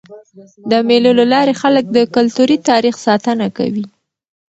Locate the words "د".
0.69-0.71, 1.91-1.97